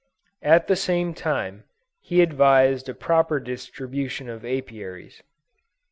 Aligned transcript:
At 0.41 0.65
the 0.67 0.75
same 0.75 1.13
time, 1.13 1.63
he 1.99 2.21
advised 2.23 2.89
a 2.89 2.95
proper 2.95 3.39
distribution 3.39 4.29
of 4.29 4.43
Apiaries. 4.43 5.21